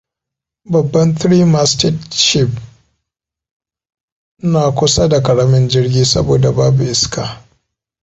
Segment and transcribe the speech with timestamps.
[0.71, 2.49] Babban three-masted ship
[4.41, 7.45] na kusa da ƙaramin jirgi, saboda babu iska.